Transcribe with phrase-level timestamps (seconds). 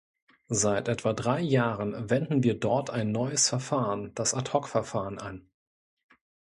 [0.49, 5.47] Seit etwa drei Jahren wenden wir dort ein neues Verfahren, das Ad-hoc-Verfahren, an.